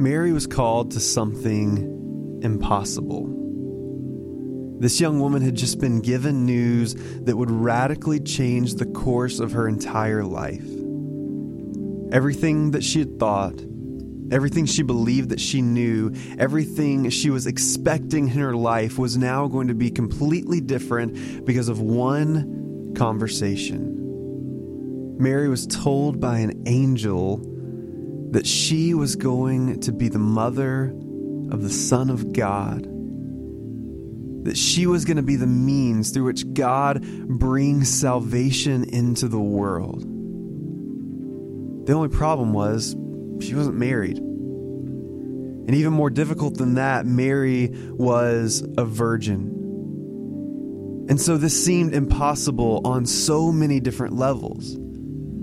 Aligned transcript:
Mary 0.00 0.32
was 0.32 0.46
called 0.46 0.90
to 0.92 0.98
something 0.98 2.40
impossible. 2.42 3.26
This 4.80 4.98
young 4.98 5.20
woman 5.20 5.42
had 5.42 5.54
just 5.54 5.78
been 5.78 6.00
given 6.00 6.46
news 6.46 6.94
that 7.24 7.36
would 7.36 7.50
radically 7.50 8.18
change 8.18 8.76
the 8.76 8.86
course 8.86 9.40
of 9.40 9.52
her 9.52 9.68
entire 9.68 10.24
life. 10.24 10.64
Everything 12.14 12.70
that 12.70 12.82
she 12.82 13.00
had 13.00 13.18
thought, 13.18 13.60
everything 14.32 14.64
she 14.64 14.82
believed 14.82 15.28
that 15.28 15.40
she 15.40 15.60
knew, 15.60 16.14
everything 16.38 17.10
she 17.10 17.28
was 17.28 17.46
expecting 17.46 18.28
in 18.28 18.38
her 18.38 18.56
life 18.56 18.96
was 18.96 19.18
now 19.18 19.48
going 19.48 19.68
to 19.68 19.74
be 19.74 19.90
completely 19.90 20.62
different 20.62 21.44
because 21.44 21.68
of 21.68 21.78
one 21.78 22.94
conversation. 22.96 23.98
Mary 25.18 25.50
was 25.50 25.66
told 25.66 26.18
by 26.20 26.38
an 26.38 26.62
angel 26.64 27.59
that 28.30 28.46
she 28.46 28.94
was 28.94 29.16
going 29.16 29.80
to 29.80 29.92
be 29.92 30.08
the 30.08 30.18
mother 30.18 30.94
of 31.50 31.62
the 31.62 31.70
Son 31.70 32.10
of 32.10 32.32
God 32.32 32.86
that 34.44 34.56
she 34.56 34.86
was 34.86 35.04
going 35.04 35.18
to 35.18 35.22
be 35.22 35.36
the 35.36 35.46
means 35.46 36.10
through 36.10 36.24
which 36.24 36.50
God 36.54 37.02
brings 37.28 37.88
salvation 37.88 38.84
into 38.84 39.28
the 39.28 39.38
world. 39.38 40.00
The 41.86 41.92
only 41.92 42.08
problem 42.08 42.52
was 42.52 42.96
she 43.44 43.54
wasn't 43.54 43.76
married. 43.76 44.18
And 44.18 45.74
even 45.74 45.92
more 45.92 46.10
difficult 46.10 46.56
than 46.56 46.74
that, 46.74 47.06
Mary 47.06 47.70
was 47.90 48.66
a 48.78 48.84
virgin. 48.84 49.56
And 51.08 51.20
so 51.20 51.36
this 51.36 51.64
seemed 51.64 51.94
impossible 51.94 52.80
on 52.84 53.04
so 53.06 53.52
many 53.52 53.78
different 53.78 54.16
levels. 54.16 54.76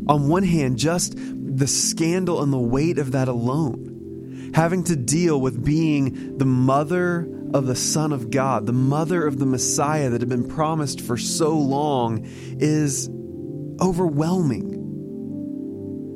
On 0.10 0.30
one 0.30 0.44
hand, 0.44 0.78
just 0.78 1.16
the 1.18 1.68
scandal 1.68 2.42
and 2.42 2.54
the 2.54 2.58
weight 2.58 2.98
of 2.98 3.12
that 3.12 3.28
alone, 3.28 4.52
having 4.54 4.84
to 4.86 4.96
deal 4.96 5.42
with 5.42 5.64
being 5.64 6.38
the 6.38 6.46
mother 6.46 7.30
of 7.54 7.66
the 7.66 7.76
Son 7.76 8.12
of 8.12 8.30
God, 8.30 8.66
the 8.66 8.74
mother 8.74 9.26
of 9.26 9.40
the 9.40 9.46
Messiah 9.46 10.10
that 10.10 10.22
had 10.22 10.30
been 10.30 10.48
promised 10.48 11.02
for 11.02 11.18
so 11.18 11.58
long, 11.58 12.26
is 12.60 13.10
overwhelming. 13.82 14.74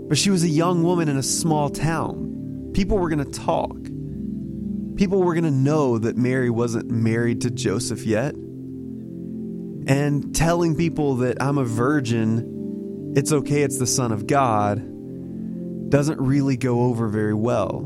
But 0.08 0.18
she 0.18 0.30
was 0.30 0.44
a 0.44 0.50
young 0.50 0.84
woman 0.84 1.08
in 1.08 1.18
a 1.18 1.24
small 1.24 1.70
town. 1.70 2.72
People 2.74 2.98
were 2.98 3.10
going 3.10 3.24
to 3.24 3.40
talk. 3.40 3.78
People 4.98 5.24
were 5.24 5.34
going 5.34 5.46
to 5.46 5.52
know 5.52 5.98
that 5.98 6.18
Mary 6.18 6.50
wasn't 6.50 6.90
married 6.92 7.42
to 7.42 7.50
Joseph 7.50 8.06
yet. 8.06 8.36
And 9.88 10.36
telling 10.36 10.76
people 10.76 11.16
that 11.18 11.42
I'm 11.42 11.58
a 11.58 11.64
virgin, 11.64 12.51
it's 13.16 13.32
okay, 13.32 13.62
it's 13.64 13.78
the 13.78 13.88
Son 13.88 14.12
of 14.12 14.28
God, 14.28 14.80
doesn't 15.90 16.20
really 16.20 16.58
go 16.58 16.84
over 16.84 17.08
very 17.08 17.34
well. 17.34 17.80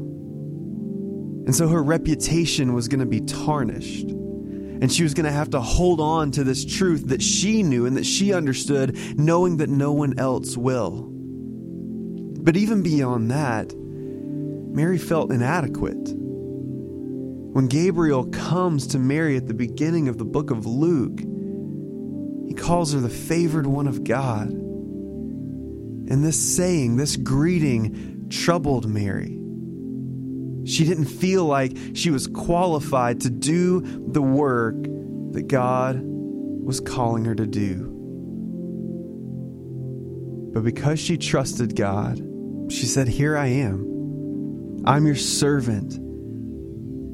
And 1.45 1.55
so 1.55 1.67
her 1.67 1.83
reputation 1.83 2.73
was 2.73 2.87
going 2.87 2.99
to 2.99 3.05
be 3.05 3.21
tarnished. 3.21 4.09
And 4.09 4.91
she 4.91 5.03
was 5.03 5.13
going 5.13 5.25
to 5.25 5.31
have 5.31 5.51
to 5.51 5.61
hold 5.61 6.01
on 6.01 6.31
to 6.31 6.43
this 6.43 6.65
truth 6.65 7.07
that 7.07 7.21
she 7.21 7.63
knew 7.63 7.85
and 7.85 7.95
that 7.97 8.05
she 8.05 8.33
understood, 8.33 8.97
knowing 9.17 9.57
that 9.57 9.69
no 9.69 9.93
one 9.93 10.19
else 10.19 10.57
will. 10.57 11.07
But 11.07 12.57
even 12.57 12.83
beyond 12.83 13.31
that, 13.31 13.73
Mary 13.75 14.97
felt 14.97 15.31
inadequate. 15.31 16.13
When 17.53 17.67
Gabriel 17.67 18.25
comes 18.25 18.85
to 18.87 18.99
Mary 18.99 19.37
at 19.37 19.47
the 19.47 19.53
beginning 19.53 20.07
of 20.07 20.17
the 20.17 20.25
book 20.25 20.51
of 20.51 20.65
Luke, 20.65 21.19
he 22.47 22.53
calls 22.53 22.93
her 22.93 22.99
the 22.99 23.09
favored 23.09 23.65
one 23.65 23.87
of 23.87 24.03
God. 24.03 24.49
And 26.07 26.23
this 26.23 26.39
saying, 26.39 26.97
this 26.97 27.15
greeting, 27.17 28.27
troubled 28.29 28.87
Mary. 28.87 29.39
She 30.65 30.83
didn't 30.83 31.05
feel 31.05 31.45
like 31.45 31.77
she 31.93 32.09
was 32.09 32.27
qualified 32.27 33.21
to 33.21 33.29
do 33.29 33.81
the 34.11 34.21
work 34.21 34.75
that 35.33 35.47
God 35.47 36.01
was 36.01 36.79
calling 36.79 37.25
her 37.25 37.35
to 37.35 37.45
do. 37.45 37.91
But 40.53 40.63
because 40.63 40.99
she 40.99 41.17
trusted 41.17 41.75
God, 41.75 42.17
she 42.69 42.85
said, 42.85 43.07
Here 43.07 43.37
I 43.37 43.47
am. 43.47 44.83
I'm 44.85 45.05
your 45.05 45.15
servant. 45.15 45.93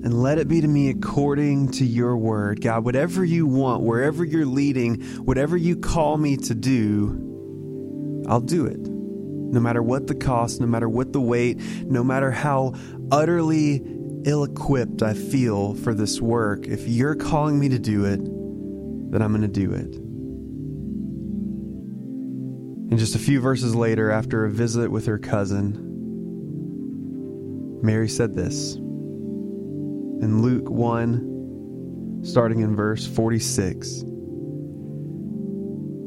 And 0.03 0.21
let 0.23 0.37
it 0.37 0.47
be 0.47 0.61
to 0.61 0.67
me 0.67 0.89
according 0.89 1.71
to 1.73 1.85
your 1.85 2.17
word. 2.17 2.61
God, 2.61 2.85
whatever 2.85 3.23
you 3.23 3.45
want, 3.45 3.83
wherever 3.83 4.23
you're 4.23 4.45
leading, 4.45 5.01
whatever 5.17 5.57
you 5.57 5.75
call 5.75 6.17
me 6.17 6.37
to 6.37 6.55
do, 6.55 7.30
I'll 8.27 8.41
do 8.41 8.65
it. 8.65 8.79
No 8.79 9.59
matter 9.59 9.83
what 9.83 10.07
the 10.07 10.15
cost, 10.15 10.61
no 10.61 10.67
matter 10.67 10.87
what 10.87 11.13
the 11.13 11.21
weight, 11.21 11.59
no 11.85 12.03
matter 12.03 12.31
how 12.31 12.73
utterly 13.11 13.81
ill 14.23 14.43
equipped 14.43 15.01
I 15.01 15.13
feel 15.13 15.73
for 15.75 15.93
this 15.93 16.21
work, 16.21 16.67
if 16.67 16.87
you're 16.87 17.15
calling 17.15 17.59
me 17.59 17.69
to 17.69 17.79
do 17.79 18.05
it, 18.05 18.21
then 19.11 19.21
I'm 19.21 19.31
going 19.31 19.41
to 19.41 19.47
do 19.47 19.73
it. 19.73 19.95
And 22.91 22.99
just 22.99 23.15
a 23.15 23.19
few 23.19 23.39
verses 23.39 23.75
later, 23.75 24.11
after 24.11 24.45
a 24.45 24.49
visit 24.49 24.91
with 24.91 25.05
her 25.05 25.17
cousin, 25.17 25.87
Mary 27.81 28.07
said 28.07 28.35
this 28.35 28.75
in 28.75 30.41
Luke 30.41 30.69
1, 30.69 32.21
starting 32.23 32.59
in 32.59 32.75
verse 32.75 33.07
46. 33.07 34.03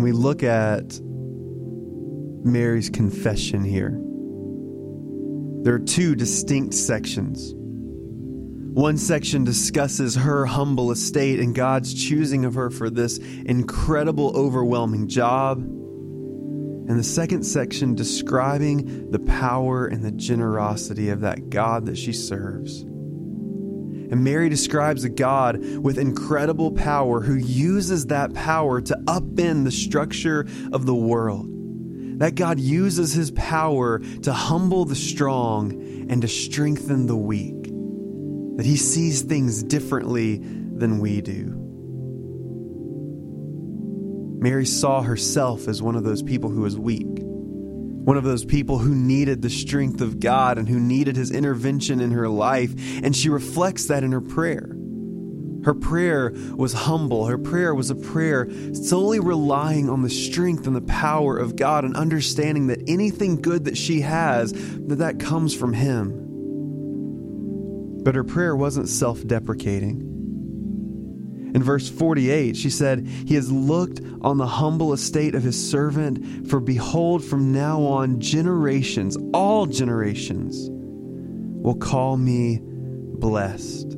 When 0.00 0.14
we 0.14 0.18
look 0.18 0.42
at 0.42 0.98
Mary's 2.42 2.88
confession 2.88 3.62
here, 3.62 3.90
there 5.62 5.74
are 5.74 5.84
two 5.86 6.14
distinct 6.14 6.72
sections. 6.72 7.52
One 7.54 8.96
section 8.96 9.44
discusses 9.44 10.14
her 10.14 10.46
humble 10.46 10.90
estate 10.90 11.38
and 11.38 11.54
God's 11.54 11.92
choosing 11.92 12.46
of 12.46 12.54
her 12.54 12.70
for 12.70 12.88
this 12.88 13.18
incredible, 13.18 14.34
overwhelming 14.34 15.06
job. 15.06 15.58
And 15.58 16.98
the 16.98 17.04
second 17.04 17.42
section 17.42 17.94
describing 17.94 19.10
the 19.10 19.18
power 19.18 19.86
and 19.86 20.02
the 20.02 20.12
generosity 20.12 21.10
of 21.10 21.20
that 21.20 21.50
God 21.50 21.84
that 21.84 21.98
she 21.98 22.14
serves. 22.14 22.86
And 24.10 24.24
Mary 24.24 24.48
describes 24.48 25.04
a 25.04 25.08
God 25.08 25.64
with 25.76 25.96
incredible 25.96 26.72
power 26.72 27.20
who 27.20 27.34
uses 27.34 28.06
that 28.06 28.34
power 28.34 28.80
to 28.80 28.94
upend 29.06 29.64
the 29.64 29.70
structure 29.70 30.46
of 30.72 30.84
the 30.84 30.94
world. 30.94 31.46
That 32.18 32.34
God 32.34 32.58
uses 32.58 33.12
his 33.12 33.30
power 33.30 34.00
to 34.22 34.32
humble 34.32 34.84
the 34.84 34.96
strong 34.96 35.72
and 36.10 36.20
to 36.22 36.28
strengthen 36.28 37.06
the 37.06 37.16
weak. 37.16 37.62
That 38.56 38.66
he 38.66 38.76
sees 38.76 39.22
things 39.22 39.62
differently 39.62 40.38
than 40.38 40.98
we 40.98 41.20
do. 41.20 41.56
Mary 44.40 44.66
saw 44.66 45.02
herself 45.02 45.68
as 45.68 45.82
one 45.82 45.94
of 45.94 46.02
those 46.02 46.22
people 46.22 46.50
who 46.50 46.62
was 46.62 46.76
weak 46.76 47.06
one 48.10 48.16
of 48.16 48.24
those 48.24 48.44
people 48.44 48.78
who 48.78 48.92
needed 48.92 49.40
the 49.40 49.48
strength 49.48 50.00
of 50.00 50.18
God 50.18 50.58
and 50.58 50.68
who 50.68 50.80
needed 50.80 51.14
his 51.14 51.30
intervention 51.30 52.00
in 52.00 52.10
her 52.10 52.28
life. 52.28 52.72
And 53.04 53.14
she 53.14 53.28
reflects 53.28 53.84
that 53.84 54.02
in 54.02 54.10
her 54.10 54.20
prayer. 54.20 54.68
Her 55.62 55.74
prayer 55.74 56.32
was 56.56 56.72
humble. 56.72 57.26
Her 57.26 57.38
prayer 57.38 57.72
was 57.72 57.88
a 57.88 57.94
prayer 57.94 58.48
solely 58.72 59.20
relying 59.20 59.88
on 59.88 60.02
the 60.02 60.10
strength 60.10 60.66
and 60.66 60.74
the 60.74 60.80
power 60.80 61.36
of 61.36 61.54
God 61.54 61.84
and 61.84 61.96
understanding 61.96 62.66
that 62.66 62.82
anything 62.88 63.40
good 63.40 63.66
that 63.66 63.76
she 63.76 64.00
has, 64.00 64.54
that 64.54 64.96
that 64.98 65.20
comes 65.20 65.54
from 65.54 65.72
him. 65.72 66.16
But 68.02 68.16
her 68.16 68.24
prayer 68.24 68.56
wasn't 68.56 68.88
self 68.88 69.24
deprecating. 69.24 70.09
In 71.54 71.62
verse 71.62 71.88
48, 71.88 72.56
she 72.56 72.70
said, 72.70 73.06
He 73.06 73.34
has 73.34 73.50
looked 73.50 74.00
on 74.22 74.38
the 74.38 74.46
humble 74.46 74.92
estate 74.92 75.34
of 75.34 75.42
his 75.42 75.70
servant, 75.70 76.48
for 76.48 76.60
behold, 76.60 77.24
from 77.24 77.52
now 77.52 77.82
on, 77.82 78.20
generations, 78.20 79.16
all 79.34 79.66
generations, 79.66 80.68
will 80.70 81.76
call 81.76 82.16
me 82.16 82.60
blessed. 82.62 83.96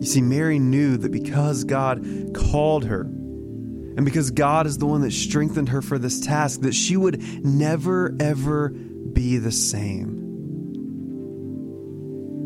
You 0.00 0.06
see, 0.06 0.20
Mary 0.20 0.58
knew 0.58 0.96
that 0.96 1.12
because 1.12 1.64
God 1.64 2.04
called 2.34 2.84
her, 2.84 3.02
and 3.02 4.04
because 4.04 4.30
God 4.30 4.66
is 4.66 4.78
the 4.78 4.86
one 4.86 5.02
that 5.02 5.12
strengthened 5.12 5.68
her 5.68 5.80
for 5.80 5.98
this 5.98 6.20
task, 6.20 6.62
that 6.62 6.74
she 6.74 6.96
would 6.96 7.22
never, 7.44 8.14
ever 8.20 8.70
be 8.70 9.38
the 9.38 9.52
same. 9.52 10.21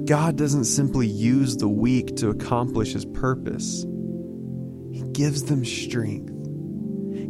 God 0.07 0.37
doesn't 0.37 0.65
simply 0.65 1.09
use 1.09 1.57
the 1.57 1.69
weak 1.69 2.17
to 2.17 2.31
accomplish 2.31 2.93
his 2.93 3.05
purpose, 3.05 3.85
he 4.93 5.03
gives 5.13 5.45
them 5.45 5.65
strength. 5.65 6.33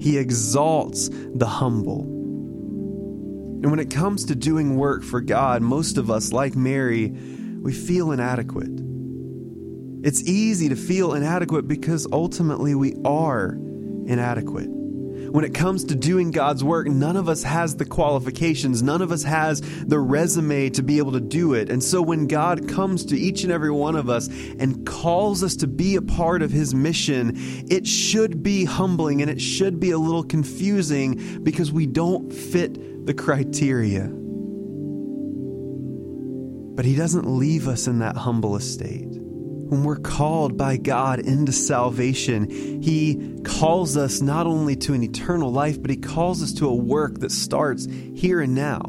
He 0.03 0.19
exalts 0.19 1.09
the 1.35 1.47
humble. 1.47 2.03
And 2.03 3.71
when 3.71 3.81
it 3.81 3.91
comes 3.91 4.27
to 4.27 4.35
doing 4.35 4.77
work 4.77 5.03
for 5.03 5.23
God, 5.23 5.63
most 5.63 5.97
of 5.97 6.11
us, 6.11 6.33
like 6.33 6.55
Mary, 6.55 7.09
we 7.63 7.73
feel 7.73 8.13
inadequate. 8.13 8.71
It's 10.05 10.23
easy 10.23 10.69
to 10.69 10.77
feel 10.77 11.15
inadequate 11.15 11.67
because 11.67 12.07
ultimately 12.13 12.75
we 12.75 12.95
are 13.05 13.55
inadequate. 14.07 14.69
When 15.31 15.45
it 15.45 15.55
comes 15.55 15.85
to 15.85 15.95
doing 15.95 16.31
God's 16.31 16.63
work, 16.63 16.87
none 16.87 17.17
of 17.17 17.29
us 17.29 17.43
has 17.43 17.77
the 17.77 17.85
qualifications. 17.85 18.83
None 18.83 19.03
of 19.03 19.13
us 19.13 19.23
has 19.23 19.61
the 19.85 19.99
resume 19.99 20.71
to 20.71 20.83
be 20.83 20.99
able 20.99 21.13
to 21.13 21.21
do 21.21 21.55
it. 21.55 21.71
And 21.71 21.83
so 21.83 22.01
when 22.01 22.27
God 22.27 22.69
comes 22.69 23.05
to 23.07 23.19
each 23.19 23.43
and 23.43 23.53
every 23.53 23.71
one 23.71 23.97
of 23.97 24.09
us 24.09 24.29
and 24.29 24.87
calls 24.87 25.43
us 25.43 25.57
to 25.57 25.67
be 25.67 25.97
a 25.97 26.03
part 26.03 26.43
of 26.43 26.51
His 26.51 26.75
mission, 26.75 27.33
it 27.69 27.87
should 27.87 28.43
be 28.43 28.65
humbling 28.65 29.21
and 29.21 29.31
it 29.31 29.41
should 29.41 29.81
be 29.81 29.91
a 29.91 29.99
little 29.99 30.25
confusing 30.25 31.43
because 31.43 31.73
we 31.73 31.87
don't 31.87 32.33
fit 32.33 33.07
the 33.07 33.15
criteria. 33.15 34.09
But 36.75 36.85
He 36.85 36.95
doesn't 36.95 37.27
leave 37.27 37.69
us 37.69 37.87
in 37.87 37.99
that 38.01 38.17
humble 38.17 38.57
estate 38.57 39.26
when 39.69 39.83
we're 39.83 39.97
called 39.97 40.57
by 40.57 40.77
God 40.77 41.19
into 41.19 41.53
salvation, 41.53 42.49
He 42.83 43.41
calls 43.45 43.97
us 43.97 44.21
not 44.21 44.47
only 44.47 44.77
to 44.77 44.95
an 44.95 45.03
eternal 45.03 45.51
life, 45.51 45.81
but 45.81 45.91
He 45.91 45.97
calls 45.97 46.43
us 46.43 46.53
to 46.55 46.69
a 46.69 46.75
work 46.75 47.19
that 47.21 47.33
starts 47.33 47.87
here 48.15 48.41
and 48.41 48.55
now. 48.55 48.81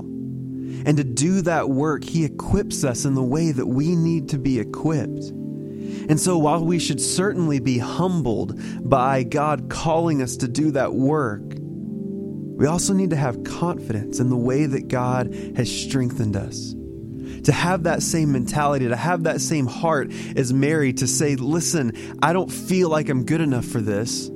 And 0.85 0.97
to 0.97 1.03
do 1.03 1.41
that 1.41 1.69
work, 1.69 2.03
He 2.03 2.25
equips 2.25 2.83
us 2.83 3.05
in 3.05 3.15
the 3.15 3.23
way 3.23 3.51
that 3.51 3.65
we 3.65 3.95
need 3.95 4.29
to 4.29 4.37
be 4.37 4.59
equipped. 4.59 5.23
And 6.09 6.19
so, 6.19 6.37
while 6.37 6.63
we 6.63 6.79
should 6.79 7.01
certainly 7.01 7.59
be 7.59 7.79
humbled 7.79 8.59
by 8.87 9.23
God 9.23 9.69
calling 9.69 10.21
us 10.21 10.37
to 10.37 10.47
do 10.47 10.71
that 10.71 10.93
work, 10.93 11.41
we 11.55 12.65
also 12.65 12.93
need 12.93 13.09
to 13.09 13.15
have 13.15 13.43
confidence 13.43 14.19
in 14.19 14.29
the 14.29 14.37
way 14.37 14.65
that 14.65 14.87
God 14.87 15.33
has 15.55 15.69
strengthened 15.69 16.35
us 16.35 16.73
to 17.47 17.53
have 17.53 17.83
that 17.83 18.03
same 18.03 18.33
mentality, 18.33 18.89
to 18.89 18.95
have 18.97 19.23
that 19.23 19.39
same 19.39 19.67
heart 19.67 20.11
as 20.35 20.51
Mary 20.51 20.91
to 20.91 21.07
say, 21.07 21.37
listen, 21.37 21.93
I 22.21 22.33
don't 22.33 22.51
feel 22.51 22.89
like 22.89 23.07
I'm 23.07 23.23
good 23.23 23.39
enough 23.39 23.63
for 23.63 23.79
this. 23.79 24.29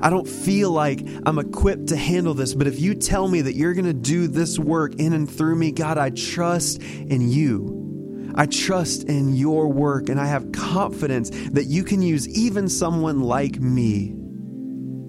I 0.00 0.08
don't 0.08 0.28
feel 0.28 0.70
like 0.70 1.04
I'm 1.26 1.40
equipped 1.40 1.88
to 1.88 1.96
handle 1.96 2.32
this, 2.32 2.54
but 2.54 2.68
if 2.68 2.78
you 2.78 2.94
tell 2.94 3.26
me 3.26 3.40
that 3.40 3.56
you're 3.56 3.74
going 3.74 3.86
to 3.86 3.92
do 3.92 4.28
this 4.28 4.56
work 4.56 4.94
in 5.00 5.14
and 5.14 5.28
through 5.28 5.56
me, 5.56 5.72
God, 5.72 5.98
I 5.98 6.10
trust 6.10 6.80
in 6.80 7.28
you. 7.28 8.30
I 8.36 8.46
trust 8.46 9.02
in 9.02 9.34
your 9.34 9.66
work, 9.66 10.08
and 10.08 10.20
I 10.20 10.26
have 10.26 10.52
confidence 10.52 11.30
that 11.50 11.64
you 11.64 11.82
can 11.82 12.02
use 12.02 12.28
even 12.28 12.68
someone 12.68 13.18
like 13.18 13.58
me 13.58 14.14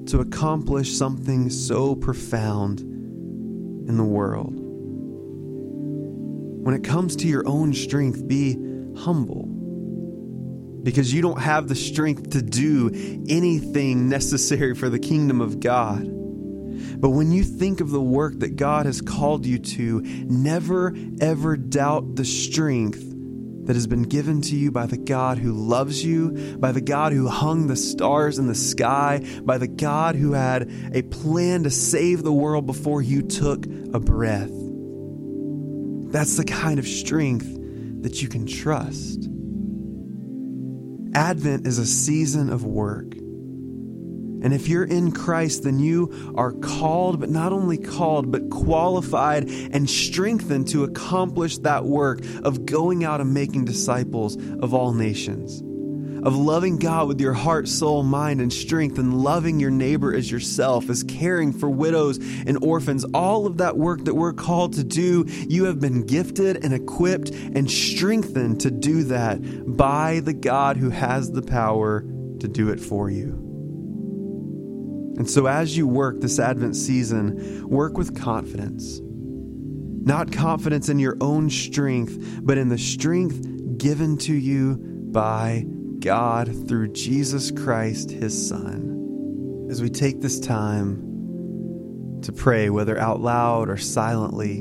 to 0.07 0.19
accomplish 0.19 0.97
something 0.97 1.51
so 1.51 1.93
profound 1.93 2.79
in 2.79 3.97
the 3.97 4.03
world. 4.03 4.64
When 6.65 6.73
it 6.73 6.83
comes 6.83 7.15
to 7.17 7.27
your 7.27 7.47
own 7.47 7.75
strength, 7.75 8.27
be 8.27 8.53
humble. 8.97 9.43
Because 10.81 11.13
you 11.13 11.21
don't 11.21 11.39
have 11.39 11.67
the 11.67 11.75
strength 11.75 12.31
to 12.31 12.41
do 12.41 12.89
anything 13.29 14.09
necessary 14.09 14.73
for 14.73 14.89
the 14.89 14.97
kingdom 14.97 15.41
of 15.41 15.59
God. 15.59 16.05
But 16.99 17.11
when 17.11 17.31
you 17.31 17.43
think 17.43 17.81
of 17.81 17.91
the 17.91 18.01
work 18.01 18.39
that 18.39 18.55
God 18.55 18.87
has 18.87 18.99
called 18.99 19.45
you 19.45 19.59
to, 19.59 20.01
never 20.01 20.95
ever 21.21 21.55
doubt 21.55 22.15
the 22.15 22.25
strength 22.25 23.03
that 23.67 23.75
has 23.75 23.85
been 23.85 24.01
given 24.01 24.41
to 24.41 24.55
you 24.55 24.71
by 24.71 24.87
the 24.87 24.97
God 24.97 25.37
who 25.37 25.53
loves 25.53 26.03
you, 26.03 26.57
by 26.57 26.71
the 26.71 26.81
God 26.81 27.13
who 27.13 27.27
hung 27.27 27.67
the 27.67 27.75
stars 27.75 28.39
in 28.39 28.47
the 28.47 28.55
sky, 28.55 29.23
by 29.43 29.59
the 29.59 29.67
God 29.67 30.15
who 30.15 30.31
had 30.31 30.71
a 30.95 31.03
plan 31.03 31.61
to 31.61 31.69
save 31.69 32.23
the 32.23 32.33
world 32.33 32.65
before 32.65 33.03
you 33.03 33.21
took 33.21 33.67
a 33.93 33.99
breath. 33.99 34.64
That's 36.15 36.37
the 36.37 36.45
kind 36.45 36.79
of 36.79 36.87
strength 36.87 37.45
that 38.03 38.21
you 38.21 38.29
can 38.29 38.45
trust. 38.45 39.27
Advent 41.13 41.67
is 41.67 41.77
a 41.77 41.85
season 41.85 42.49
of 42.49 42.63
work. 42.63 43.13
And 43.15 44.53
if 44.53 44.69
you're 44.69 44.85
in 44.85 45.11
Christ, 45.11 45.63
then 45.63 45.77
you 45.79 46.33
are 46.37 46.53
called, 46.53 47.19
but 47.19 47.29
not 47.29 47.51
only 47.51 47.77
called, 47.77 48.31
but 48.31 48.49
qualified 48.49 49.49
and 49.49 49.89
strengthened 49.89 50.69
to 50.69 50.85
accomplish 50.85 51.57
that 51.57 51.83
work 51.83 52.21
of 52.43 52.65
going 52.65 53.03
out 53.03 53.19
and 53.19 53.33
making 53.33 53.65
disciples 53.65 54.37
of 54.61 54.73
all 54.73 54.93
nations 54.93 55.61
of 56.25 56.35
loving 56.35 56.77
God 56.77 57.07
with 57.07 57.21
your 57.21 57.33
heart, 57.33 57.67
soul, 57.67 58.01
mind, 58.01 58.41
and 58.41 58.51
strength, 58.51 58.97
and 58.97 59.21
loving 59.21 59.59
your 59.59 59.69
neighbor 59.69 60.13
as 60.13 60.29
yourself, 60.29 60.89
as 60.89 61.03
caring 61.03 61.53
for 61.53 61.69
widows 61.69 62.17
and 62.17 62.57
orphans, 62.63 63.05
all 63.13 63.45
of 63.45 63.57
that 63.57 63.77
work 63.77 64.05
that 64.05 64.15
we're 64.15 64.33
called 64.33 64.73
to 64.73 64.83
do, 64.83 65.23
you 65.47 65.65
have 65.65 65.79
been 65.79 66.03
gifted 66.03 66.65
and 66.65 66.73
equipped 66.73 67.29
and 67.29 67.69
strengthened 67.69 68.59
to 68.61 68.71
do 68.71 69.03
that 69.03 69.37
by 69.77 70.19
the 70.21 70.33
God 70.33 70.77
who 70.77 70.89
has 70.89 71.31
the 71.31 71.43
power 71.43 72.01
to 72.39 72.47
do 72.47 72.69
it 72.69 72.79
for 72.79 73.11
you. 73.11 73.41
And 75.17 75.29
so, 75.29 75.45
as 75.45 75.77
you 75.77 75.87
work 75.87 76.21
this 76.21 76.39
Advent 76.39 76.75
season, 76.75 77.69
work 77.69 77.97
with 77.97 78.19
confidence. 78.19 78.99
Not 79.03 80.31
confidence 80.31 80.89
in 80.89 80.97
your 80.99 81.17
own 81.21 81.51
strength, 81.51 82.41
but 82.41 82.57
in 82.57 82.69
the 82.69 82.77
strength 82.77 83.77
given 83.77 84.17
to 84.17 84.33
you 84.33 84.75
by 85.11 85.65
God 86.05 86.67
through 86.67 86.89
Jesus 86.89 87.49
Christ, 87.49 88.11
his 88.11 88.47
Son. 88.47 89.67
As 89.71 89.81
we 89.81 89.89
take 89.89 90.21
this 90.21 90.39
time 90.39 92.21
to 92.21 92.31
pray, 92.31 92.69
whether 92.69 92.95
out 92.95 93.21
loud 93.21 93.69
or 93.69 93.77
silently, 93.77 94.59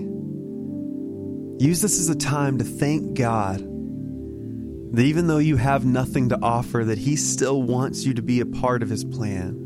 use 1.62 1.82
this 1.82 2.00
as 2.00 2.08
a 2.08 2.14
time 2.14 2.56
to 2.58 2.64
thank 2.64 3.18
God 3.18 3.58
that 3.58 5.02
even 5.02 5.26
though 5.26 5.36
you 5.36 5.56
have 5.58 5.84
nothing 5.84 6.30
to 6.30 6.38
offer, 6.40 6.82
that 6.82 6.96
he 6.96 7.14
still 7.14 7.62
wants 7.62 8.06
you 8.06 8.14
to 8.14 8.22
be 8.22 8.40
a 8.40 8.46
part 8.46 8.82
of 8.82 8.88
his 8.88 9.04
plan 9.04 9.60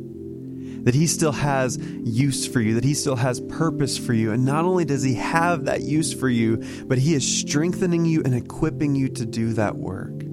that 0.85 0.95
He 0.95 1.07
still 1.09 1.33
has 1.33 1.77
use 1.77 2.47
for 2.47 2.61
you, 2.61 2.75
that 2.77 2.85
He 2.85 2.95
still 2.95 3.17
has 3.17 3.41
purpose 3.41 3.99
for 3.99 4.15
you. 4.15 4.33
And 4.33 4.45
not 4.47 4.65
only 4.65 4.85
does 4.87 5.03
He 5.03 5.17
have 5.17 5.65
that 5.65 5.83
use 5.83 6.15
for 6.15 6.31
you, 6.31 6.63
but 6.87 6.97
He 6.97 7.15
is 7.15 7.41
strengthening 7.41 8.07
you 8.07 8.23
and 8.25 8.35
equipping 8.35 8.95
you 8.95 9.09
to 9.11 9.27
do 9.27 9.53
that 9.55 9.77
work. 9.77 10.28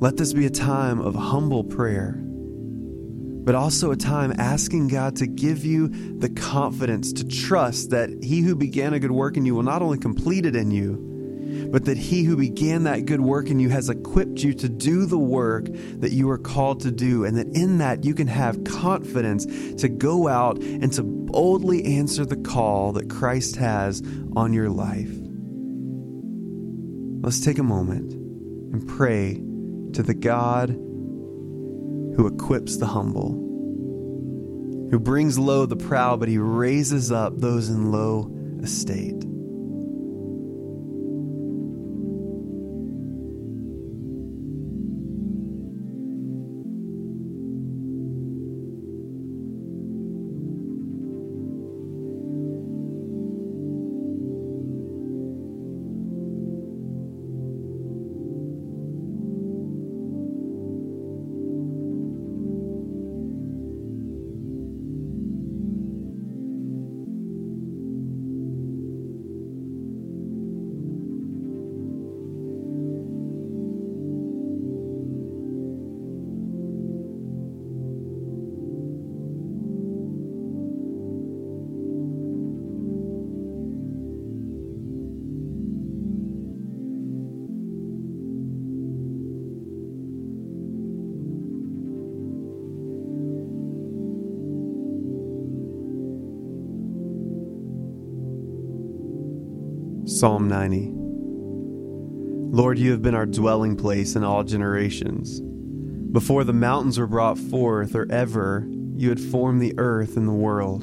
Let 0.00 0.16
this 0.16 0.32
be 0.32 0.46
a 0.46 0.50
time 0.50 0.98
of 0.98 1.14
humble 1.14 1.62
prayer, 1.62 2.14
but 2.18 3.54
also 3.54 3.90
a 3.90 3.96
time 3.96 4.32
asking 4.38 4.88
God 4.88 5.16
to 5.16 5.26
give 5.26 5.62
you 5.62 5.88
the 5.88 6.30
confidence 6.30 7.12
to 7.12 7.28
trust 7.28 7.90
that 7.90 8.08
He 8.24 8.40
who 8.40 8.56
began 8.56 8.94
a 8.94 8.98
good 8.98 9.10
work 9.10 9.36
in 9.36 9.44
you 9.44 9.54
will 9.54 9.62
not 9.62 9.82
only 9.82 9.98
complete 9.98 10.46
it 10.46 10.56
in 10.56 10.70
you, 10.70 11.68
but 11.70 11.84
that 11.84 11.98
He 11.98 12.24
who 12.24 12.34
began 12.34 12.84
that 12.84 13.04
good 13.04 13.20
work 13.20 13.50
in 13.50 13.60
you 13.60 13.68
has 13.68 13.90
equipped 13.90 14.38
you 14.38 14.54
to 14.54 14.70
do 14.70 15.04
the 15.04 15.18
work 15.18 15.66
that 15.66 16.12
you 16.12 16.30
are 16.30 16.38
called 16.38 16.80
to 16.80 16.90
do, 16.90 17.26
and 17.26 17.36
that 17.36 17.48
in 17.48 17.76
that 17.76 18.02
you 18.02 18.14
can 18.14 18.26
have 18.26 18.64
confidence 18.64 19.44
to 19.82 19.90
go 19.90 20.28
out 20.28 20.56
and 20.62 20.90
to 20.94 21.02
boldly 21.02 21.84
answer 21.84 22.24
the 22.24 22.38
call 22.38 22.92
that 22.92 23.10
Christ 23.10 23.56
has 23.56 24.02
on 24.34 24.54
your 24.54 24.70
life. 24.70 25.12
Let's 27.22 27.44
take 27.44 27.58
a 27.58 27.62
moment 27.62 28.14
and 28.14 28.88
pray 28.88 29.42
to 29.94 30.02
the 30.02 30.14
God 30.14 30.70
who 30.70 32.26
equips 32.26 32.76
the 32.76 32.86
humble, 32.86 33.32
who 34.90 34.98
brings 34.98 35.38
low 35.38 35.66
the 35.66 35.76
proud, 35.76 36.20
but 36.20 36.28
he 36.28 36.38
raises 36.38 37.12
up 37.12 37.38
those 37.38 37.68
in 37.68 37.92
low 37.92 38.30
estate. 38.62 39.24
Psalm 100.20 100.48
90 100.48 100.90
Lord, 102.54 102.78
you 102.78 102.90
have 102.90 103.00
been 103.00 103.14
our 103.14 103.24
dwelling 103.24 103.74
place 103.74 104.16
in 104.16 104.22
all 104.22 104.44
generations. 104.44 105.40
Before 105.40 106.44
the 106.44 106.52
mountains 106.52 106.98
were 106.98 107.06
brought 107.06 107.38
forth, 107.38 107.94
or 107.94 108.06
ever, 108.10 108.68
you 108.96 109.08
had 109.08 109.18
formed 109.18 109.62
the 109.62 109.72
earth 109.78 110.18
and 110.18 110.28
the 110.28 110.32
world. 110.32 110.82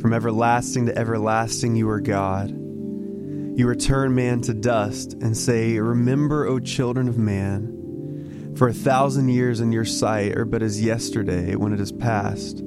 From 0.00 0.12
everlasting 0.12 0.86
to 0.86 0.96
everlasting, 0.96 1.74
you 1.74 1.88
are 1.88 1.98
God. 1.98 2.50
You 2.50 3.66
return 3.66 4.14
man 4.14 4.42
to 4.42 4.54
dust 4.54 5.14
and 5.14 5.36
say, 5.36 5.80
Remember, 5.80 6.46
O 6.46 6.60
children 6.60 7.08
of 7.08 7.18
man. 7.18 8.54
For 8.56 8.68
a 8.68 8.72
thousand 8.72 9.30
years 9.30 9.58
in 9.58 9.72
your 9.72 9.84
sight 9.84 10.38
are 10.38 10.44
but 10.44 10.62
as 10.62 10.80
yesterday 10.80 11.56
when 11.56 11.72
it 11.72 11.80
is 11.80 11.90
past, 11.90 12.62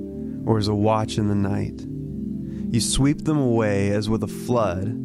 or 0.45 0.57
as 0.57 0.67
a 0.67 0.75
watch 0.75 1.17
in 1.17 1.29
the 1.29 1.35
night. 1.35 1.85
You 2.73 2.81
sweep 2.81 3.23
them 3.23 3.37
away 3.37 3.91
as 3.91 4.09
with 4.09 4.23
a 4.23 4.27
flood 4.27 5.04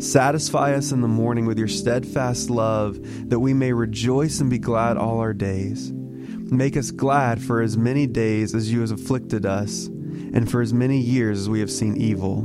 Satisfy 0.00 0.74
us 0.74 0.92
in 0.92 1.00
the 1.00 1.08
morning 1.08 1.46
with 1.46 1.58
your 1.58 1.68
steadfast 1.68 2.50
love, 2.50 2.98
that 3.28 3.40
we 3.40 3.52
may 3.52 3.72
rejoice 3.72 4.40
and 4.40 4.48
be 4.48 4.58
glad 4.58 4.96
all 4.96 5.18
our 5.18 5.34
days. 5.34 5.92
Make 5.92 6.76
us 6.76 6.90
glad 6.90 7.42
for 7.42 7.60
as 7.60 7.76
many 7.76 8.06
days 8.06 8.54
as 8.54 8.72
you 8.72 8.80
have 8.80 8.92
afflicted 8.92 9.46
us, 9.46 9.86
and 9.86 10.50
for 10.50 10.60
as 10.60 10.72
many 10.72 10.98
years 10.98 11.40
as 11.40 11.48
we 11.48 11.60
have 11.60 11.70
seen 11.70 11.96
evil. 11.96 12.44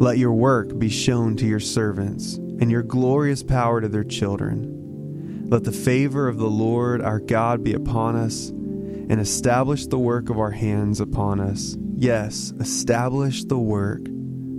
Let 0.00 0.18
your 0.18 0.32
work 0.32 0.78
be 0.78 0.88
shown 0.88 1.36
to 1.36 1.46
your 1.46 1.60
servants, 1.60 2.34
and 2.34 2.70
your 2.70 2.82
glorious 2.82 3.42
power 3.42 3.80
to 3.80 3.88
their 3.88 4.04
children. 4.04 5.46
Let 5.48 5.64
the 5.64 5.72
favor 5.72 6.28
of 6.28 6.38
the 6.38 6.50
Lord 6.50 7.00
our 7.00 7.20
God 7.20 7.64
be 7.64 7.72
upon 7.72 8.16
us, 8.16 8.48
and 8.48 9.20
establish 9.20 9.86
the 9.86 9.98
work 9.98 10.28
of 10.28 10.38
our 10.38 10.50
hands 10.50 11.00
upon 11.00 11.40
us. 11.40 11.76
Yes, 11.96 12.52
establish 12.60 13.44
the 13.44 13.58
work 13.58 14.02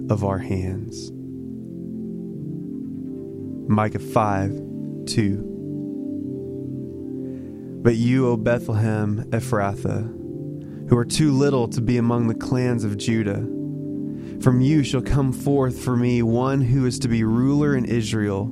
of 0.09 0.23
our 0.23 0.39
hands. 0.39 1.11
Micah 3.71 3.99
5 3.99 5.05
2. 5.05 7.79
But 7.83 7.97
you, 7.97 8.27
O 8.27 8.35
Bethlehem 8.35 9.25
Ephrathah, 9.29 10.89
who 10.89 10.97
are 10.97 11.05
too 11.05 11.31
little 11.31 11.67
to 11.67 11.79
be 11.79 11.97
among 11.97 12.27
the 12.27 12.33
clans 12.33 12.83
of 12.83 12.97
Judah, 12.97 13.47
from 14.41 14.59
you 14.59 14.81
shall 14.81 15.03
come 15.03 15.31
forth 15.31 15.83
for 15.83 15.95
me 15.95 16.23
one 16.23 16.61
who 16.61 16.87
is 16.87 16.97
to 16.97 17.07
be 17.07 17.23
ruler 17.23 17.75
in 17.75 17.85
Israel, 17.85 18.45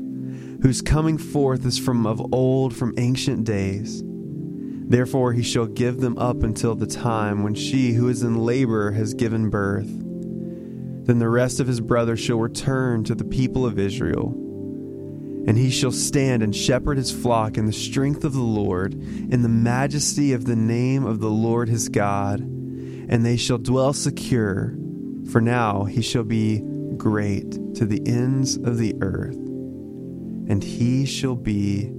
whose 0.62 0.84
coming 0.84 1.18
forth 1.18 1.66
is 1.66 1.80
from 1.80 2.06
of 2.06 2.22
old, 2.32 2.76
from 2.76 2.94
ancient 3.00 3.44
days. 3.44 4.04
Therefore 4.06 5.34
he 5.34 5.42
shall 5.42 5.66
give 5.66 6.00
them 6.00 6.16
up 6.20 6.44
until 6.44 6.76
the 6.76 6.86
time 6.86 7.42
when 7.42 7.56
she 7.56 7.94
who 7.94 8.08
is 8.08 8.22
in 8.22 8.46
labor 8.46 8.92
has 8.92 9.16
given 9.16 9.50
birth. 9.50 9.90
Then 11.08 11.18
the 11.18 11.28
rest 11.28 11.60
of 11.60 11.66
his 11.66 11.82
brothers 11.82 12.20
shall 12.20 12.38
return 12.38 13.04
to 13.06 13.16
the 13.16 13.26
people 13.26 13.66
of 13.66 13.80
Israel 13.80 14.44
and 15.48 15.58
he 15.58 15.70
shall 15.70 15.94
stand 15.94 16.44
and 16.44 16.54
shepherd 16.54 16.98
his 16.98 17.10
flock 17.10 17.58
in 17.58 17.66
the 17.66 17.74
strength 17.74 18.26
of 18.26 18.34
the 18.34 18.40
Lord, 18.40 18.94
in 18.94 19.42
the 19.42 19.50
majesty 19.50 20.34
of 20.34 20.44
the 20.44 20.58
name 20.58 21.06
of 21.06 21.22
the 21.22 21.30
Lord 21.30 21.70
his 21.70 21.88
God. 21.88 22.42
And 22.42 23.26
they 23.26 23.38
shall 23.38 23.58
dwell 23.58 23.94
secure, 23.94 24.76
for 25.32 25.40
now 25.40 25.86
he 25.86 26.02
shall 26.02 26.26
be 26.26 26.62
great 26.98 27.52
to 27.76 27.86
the 27.86 28.02
ends 28.06 28.58
of 28.58 28.78
the 28.78 28.94
earth, 29.02 29.38
and 29.38 30.62
he 30.62 31.06
shall 31.06 31.36
be 31.36 31.90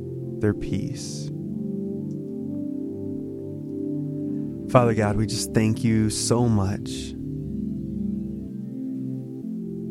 their 0.40 0.54
peace. 0.54 1.30
Father 4.70 4.92
God, 4.92 5.16
we 5.16 5.26
just 5.26 5.54
thank 5.54 5.82
you 5.82 6.10
so 6.10 6.46
much 6.46 7.14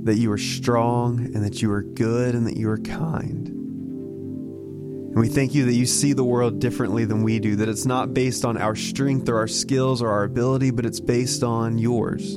that 0.07 0.17
you 0.17 0.31
are 0.31 0.37
strong 0.37 1.19
and 1.19 1.43
that 1.45 1.61
you 1.61 1.71
are 1.71 1.83
good 1.83 2.35
and 2.35 2.47
that 2.47 2.57
you 2.57 2.69
are 2.69 2.79
kind. 2.79 3.47
And 3.47 5.15
we 5.15 5.29
thank 5.29 5.55
you 5.55 5.65
that 5.65 5.73
you 5.73 5.85
see 5.85 6.13
the 6.13 6.23
world 6.23 6.59
differently 6.59 7.05
than 7.05 7.23
we 7.23 7.39
do, 7.39 7.55
that 7.57 7.69
it's 7.69 7.85
not 7.85 8.13
based 8.13 8.45
on 8.45 8.57
our 8.57 8.75
strength 8.75 9.29
or 9.29 9.37
our 9.37 9.47
skills 9.47 10.01
or 10.01 10.09
our 10.09 10.23
ability, 10.23 10.71
but 10.71 10.85
it's 10.85 10.99
based 10.99 11.43
on 11.43 11.77
yours. 11.77 12.35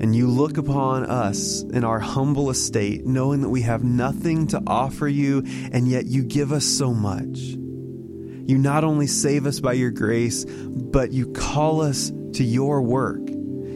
And 0.00 0.14
you 0.14 0.26
look 0.26 0.58
upon 0.58 1.06
us 1.06 1.62
in 1.62 1.84
our 1.84 2.00
humble 2.00 2.50
estate, 2.50 3.06
knowing 3.06 3.42
that 3.42 3.48
we 3.48 3.62
have 3.62 3.84
nothing 3.84 4.48
to 4.48 4.60
offer 4.66 5.06
you, 5.06 5.44
and 5.72 5.86
yet 5.88 6.06
you 6.06 6.24
give 6.24 6.52
us 6.52 6.64
so 6.64 6.92
much. 6.92 7.38
You 7.38 8.58
not 8.58 8.84
only 8.84 9.06
save 9.06 9.46
us 9.46 9.60
by 9.60 9.72
your 9.74 9.90
grace, 9.90 10.44
but 10.44 11.12
you 11.12 11.32
call 11.32 11.80
us 11.80 12.10
to 12.32 12.44
your 12.44 12.82
work. 12.82 13.20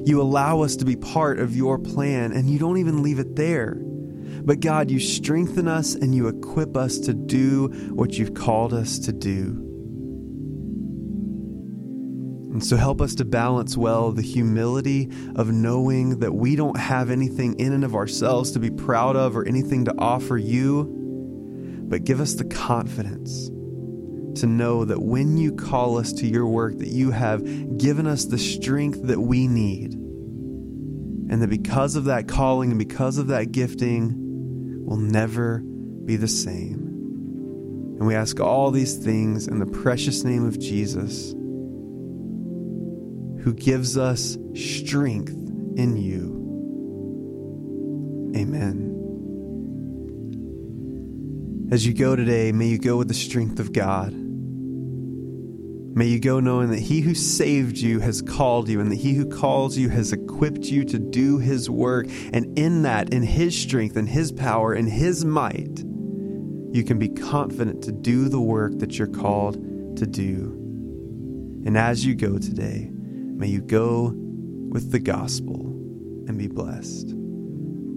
You 0.09 0.23
allow 0.23 0.63
us 0.63 0.75
to 0.77 0.87
be 0.87 0.97
part 0.97 1.39
of 1.39 1.55
your 1.55 1.79
plan, 1.79 2.33
and 2.33 2.49
you 2.49 2.59
don't 2.59 2.79
even 2.79 3.03
leave 3.03 3.19
it 3.19 3.37
there. 3.37 3.75
But 3.75 4.61
God, 4.61 4.91
you 4.91 4.99
strengthen 5.01 5.69
us 5.69 5.95
and 5.95 6.15
you 6.15 6.29
equip 6.29 6.79
us 6.79 6.99
to 7.01 7.13
do 7.13 7.67
what 7.93 8.17
you've 8.17 8.33
called 8.33 8.73
us 8.73 8.99
to 9.01 9.13
do. 9.13 9.63
And 12.53 12.65
so 12.65 12.79
help 12.79 13.03
us 13.03 13.17
to 13.17 13.27
balance 13.27 13.77
well 13.77 14.11
the 14.11 14.23
humility 14.23 15.11
of 15.37 15.53
knowing 15.53 16.21
that 16.21 16.33
we 16.33 16.57
don't 16.57 16.79
have 16.79 17.11
anything 17.11 17.61
in 17.61 17.75
and 17.75 17.85
of 17.85 17.95
ourselves 17.95 18.53
to 18.53 18.59
be 18.59 18.71
proud 18.71 19.15
of 19.15 19.37
or 19.37 19.47
anything 19.47 19.85
to 19.85 19.95
offer 19.99 20.39
you, 20.39 21.85
but 21.87 22.05
give 22.05 22.23
us 22.23 22.33
the 22.33 22.47
confidence 22.47 23.51
to 24.41 24.47
know 24.47 24.85
that 24.85 25.01
when 25.01 25.37
you 25.37 25.53
call 25.53 25.99
us 25.99 26.13
to 26.15 26.27
your 26.27 26.47
work 26.47 26.79
that 26.79 26.89
you 26.89 27.11
have 27.11 27.79
given 27.79 28.07
us 28.07 28.25
the 28.25 28.39
strength 28.39 29.03
that 29.05 29.21
we 29.21 29.47
need. 29.47 29.95
And 31.31 31.43
that 31.43 31.51
because 31.51 31.97
of 31.97 32.05
that 32.05 32.27
calling 32.27 32.71
and 32.71 32.79
because 32.79 33.19
of 33.19 33.29
that 33.29 33.53
gifting 33.53 34.29
we'll 34.89 34.97
never 34.97 35.59
be 35.59 36.17
the 36.17 36.29
same. 36.29 36.89
And 37.99 38.07
we 38.07 38.15
ask 38.15 38.41
all 38.41 38.71
these 38.71 38.97
things 38.97 39.47
in 39.47 39.59
the 39.59 39.67
precious 39.67 40.25
name 40.25 40.47
of 40.47 40.59
Jesus 40.59 41.33
who 43.43 43.53
gives 43.53 43.99
us 43.99 44.39
strength 44.55 45.33
in 45.77 45.97
you. 45.99 46.39
Amen. 48.35 48.89
As 51.71 51.87
you 51.87 51.93
go 51.93 52.17
today, 52.17 52.51
may 52.53 52.69
you 52.69 52.79
go 52.79 52.97
with 52.97 53.09
the 53.09 53.15
strength 53.15 53.61
of 53.61 53.75
God. 53.75 54.15
May 55.99 56.07
you 56.07 56.21
go 56.21 56.39
knowing 56.39 56.71
that 56.71 56.79
He 56.79 57.01
who 57.01 57.13
saved 57.13 57.77
you 57.77 57.99
has 57.99 58.23
called 58.23 58.69
you, 58.69 58.81
and 58.81 58.89
that 58.93 59.01
He 59.01 59.15
who 59.15 59.27
calls 59.27 59.77
you 59.77 59.89
has 59.89 60.13
equipped 60.13 60.67
you 60.67 60.85
to 60.85 60.97
do 60.97 61.39
His 61.39 61.69
work. 61.69 62.07
And 62.33 62.57
in 62.57 62.83
that, 62.83 63.13
in 63.13 63.25
His 63.25 63.61
strength, 63.61 63.97
and 63.97 64.09
His 64.09 64.31
power, 64.31 64.73
and 64.73 64.89
His 64.89 65.25
might, 65.25 65.81
you 66.73 66.85
can 66.87 67.01
be 67.01 67.09
confident 67.09 67.83
to 67.83 67.91
do 67.91 68.29
the 68.29 68.41
work 68.41 68.79
that 68.79 68.97
you're 68.97 69.09
called 69.09 69.55
to 69.97 70.07
do. 70.07 70.53
And 71.67 71.77
as 71.77 72.07
you 72.07 72.15
go 72.15 72.39
today, 72.39 72.89
may 72.93 73.49
you 73.49 73.61
go 73.61 74.13
with 74.15 74.93
the 74.93 75.01
gospel 75.01 75.67
and 76.29 76.39
be 76.39 76.47
blessed. 76.47 77.13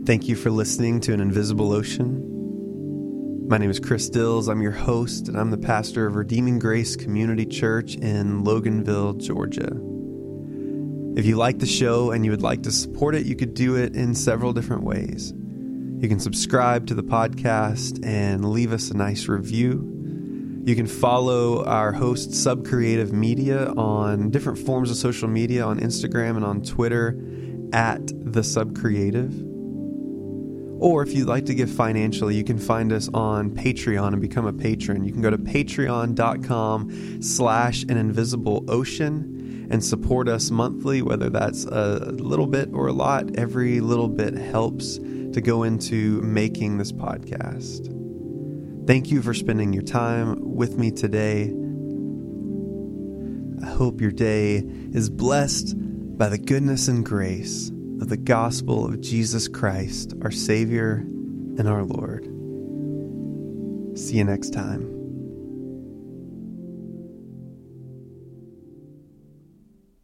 Thank 0.08 0.27
you 0.27 0.36
for 0.36 0.50
listening 0.50 1.01
to 1.01 1.13
An 1.13 1.22
Invisible 1.22 1.72
Ocean. 1.72 2.30
My 3.51 3.58
name 3.58 3.70
is 3.70 3.81
Chris 3.81 4.10
Dills. 4.10 4.48
I'm 4.48 4.62
your 4.62 4.72
host, 4.72 5.27
and 5.27 5.38
I'm 5.38 5.51
the 5.51 5.58
pastor 5.58 6.05
of 6.05 6.15
Redeeming 6.15 6.58
Grace 6.58 6.96
Community 6.96 7.46
Church 7.46 7.96
in 7.96 8.46
Loganville, 8.46 9.17
Georgia. 9.17 9.75
If 11.20 11.25
you 11.25 11.36
like 11.36 11.60
the 11.60 11.65
show 11.65 12.12
and 12.12 12.24
you 12.24 12.31
would 12.31 12.41
like 12.41 12.63
to 12.63 12.72
support 12.72 13.13
it, 13.13 13.25
you 13.25 13.36
could 13.36 13.53
do 13.53 13.75
it 13.75 13.93
in 13.93 14.15
several 14.15 14.53
different 14.53 14.84
ways. 14.84 15.34
You 15.34 16.08
can 16.08 16.17
subscribe 16.22 16.88
to 16.88 16.93
the 16.93 17.03
podcast 17.03 18.05
and 18.05 18.50
leave 18.53 18.72
us 18.72 18.89
a 18.89 18.96
nice 18.96 19.27
review. 19.27 20.62
You 20.63 20.74
can 20.74 20.88
follow 20.88 21.65
our 21.65 21.91
host, 21.91 22.29
Subcreative 22.29 23.12
Media, 23.12 23.74
on 23.74 24.29
different 24.29 24.60
forms 24.60 24.89
of 24.89 24.96
social 24.96 25.27
media 25.27 25.65
on 25.65 25.77
Instagram 25.77 26.38
and 26.38 26.46
on 26.46 26.62
Twitter 26.62 27.22
at 27.74 28.08
The 28.08 28.43
Subcreative. 28.43 29.50
Or 30.81 31.03
if 31.03 31.13
you'd 31.13 31.27
like 31.27 31.45
to 31.45 31.53
give 31.53 31.69
financially, 31.69 32.35
you 32.35 32.43
can 32.43 32.57
find 32.57 32.91
us 32.91 33.07
on 33.13 33.51
Patreon 33.51 34.13
and 34.13 34.19
become 34.19 34.47
a 34.47 34.51
patron. 34.51 35.03
You 35.03 35.11
can 35.11 35.21
go 35.21 35.29
to 35.29 35.38
patreon.com 35.38 37.21
slash 37.21 37.83
an 37.83 37.97
invisible 37.97 38.65
ocean 38.67 39.67
and 39.69 39.85
support 39.85 40.27
us 40.27 40.50
monthly, 40.50 41.03
whether 41.03 41.29
that's 41.29 41.65
a 41.65 42.11
little 42.13 42.47
bit 42.47 42.69
or 42.73 42.88
a 42.88 42.93
lot. 42.93 43.38
Every 43.38 43.79
little 43.79 44.07
bit 44.07 44.33
helps 44.33 44.97
to 44.97 45.39
go 45.39 45.61
into 45.61 46.19
making 46.23 46.79
this 46.79 46.91
podcast. 46.91 47.95
Thank 48.88 49.11
you 49.11 49.21
for 49.21 49.35
spending 49.35 49.73
your 49.73 49.83
time 49.83 50.55
with 50.55 50.79
me 50.79 50.89
today. 50.89 51.53
I 53.63 53.69
hope 53.69 54.01
your 54.01 54.11
day 54.11 54.63
is 54.93 55.11
blessed 55.11 55.75
by 56.17 56.29
the 56.29 56.39
goodness 56.39 56.88
and 56.88 57.05
grace 57.05 57.71
of 58.01 58.10
the 58.10 58.17
gospel 58.17 58.86
of 58.86 59.00
Jesus 59.00 59.48
Christ, 59.48 60.13
our 60.24 60.31
Savior 60.31 60.96
and 60.96 61.67
our 61.67 61.84
Lord. 61.84 62.25
See 63.98 64.17
you 64.17 64.24
next 64.24 64.51
time. 64.51 64.90